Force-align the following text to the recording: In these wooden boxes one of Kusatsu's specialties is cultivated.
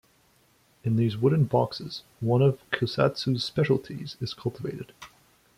In 0.83 0.95
these 0.95 1.15
wooden 1.15 1.45
boxes 1.45 2.01
one 2.21 2.41
of 2.41 2.67
Kusatsu's 2.71 3.43
specialties 3.43 4.17
is 4.19 4.33
cultivated. 4.33 4.93